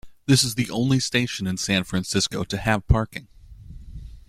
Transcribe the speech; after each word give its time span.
This 0.25 0.43
is 0.43 0.55
the 0.55 0.71
only 0.71 0.99
station 0.99 1.45
in 1.45 1.57
San 1.57 1.83
Francisco 1.83 2.43
to 2.43 2.57
have 2.57 2.87
parking. 2.87 3.27